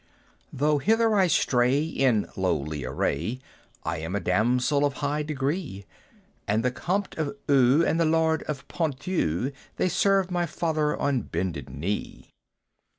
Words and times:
"Though 0.51 0.79
hither 0.79 1.13
I 1.15 1.27
stray 1.27 1.83
in 1.83 2.27
lowly 2.35 2.83
array, 2.83 3.37
I 3.83 3.99
am 3.99 4.15
a 4.15 4.19
damsel 4.19 4.83
of 4.83 4.93
high 4.93 5.21
degree; 5.21 5.85
And 6.47 6.65
the 6.65 6.71
Compte 6.71 7.13
of 7.19 7.37
Eu, 7.47 7.85
and 7.85 7.99
the 7.99 8.05
Lord 8.05 8.41
of 8.47 8.67
Ponthieu, 8.67 9.51
They 9.75 9.89
serve 9.89 10.31
my 10.31 10.47
father 10.47 10.97
on 10.97 11.21
bended 11.21 11.69
knee! 11.69 12.31